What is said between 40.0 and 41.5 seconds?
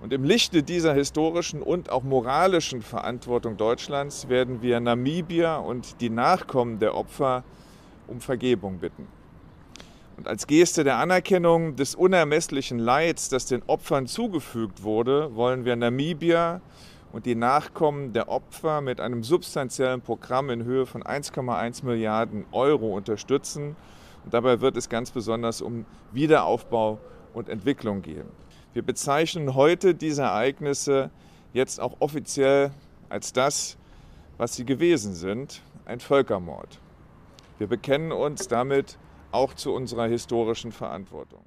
historischen Verantwortung.